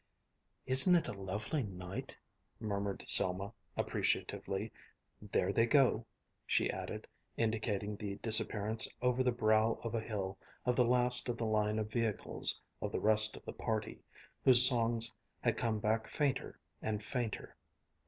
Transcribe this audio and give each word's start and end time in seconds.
"Isn't 0.65 0.95
it 0.95 1.07
a 1.09 1.13
lovely 1.13 1.61
night?" 1.61 2.17
murmured 2.59 3.03
Selma 3.05 3.53
appreciatively. 3.77 4.71
"There 5.21 5.53
they 5.53 5.67
go," 5.67 6.07
she 6.47 6.71
added, 6.71 7.05
indicating 7.37 7.95
the 7.97 8.15
disappearance 8.15 8.87
over 9.03 9.21
the 9.23 9.31
brow 9.31 9.79
of 9.83 9.93
a 9.93 10.01
hill 10.01 10.39
of 10.65 10.75
the 10.75 10.85
last 10.85 11.29
of 11.29 11.37
the 11.37 11.45
line 11.45 11.77
of 11.77 11.91
vehicles 11.91 12.59
of 12.81 12.91
the 12.91 12.99
rest 12.99 13.37
of 13.37 13.45
the 13.45 13.53
party, 13.53 14.01
whose 14.43 14.67
songs 14.67 15.13
had 15.39 15.55
come 15.55 15.77
back 15.79 16.07
fainter 16.09 16.59
and 16.81 17.03
fainter. 17.03 17.55